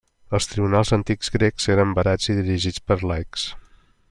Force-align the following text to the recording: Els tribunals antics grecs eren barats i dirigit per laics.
Els 0.37 0.47
tribunals 0.53 0.91
antics 0.97 1.29
grecs 1.37 1.69
eren 1.75 1.93
barats 2.01 2.33
i 2.35 2.39
dirigit 2.41 2.85
per 2.89 3.03
laics. 3.13 3.49